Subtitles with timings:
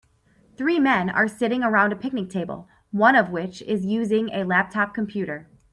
[0.57, 4.95] Three men are sitting around a picnic table, one of which is using a laptop
[4.95, 5.47] computer.